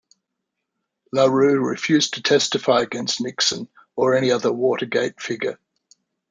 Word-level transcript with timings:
LaRue 1.13 1.63
refused 1.63 2.15
to 2.15 2.23
testify 2.23 2.79
against 2.79 3.21
Nixon 3.21 3.69
or 3.95 4.15
any 4.15 4.31
other 4.31 4.51
Watergate 4.51 5.21
figure. 5.21 5.59